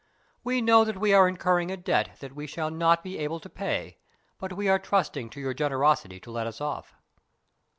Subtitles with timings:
[0.43, 3.47] We know that we are incurring a debt that we shall not be able to
[3.51, 3.99] pay,
[4.39, 6.95] but we are trusting to your generosity to let us off."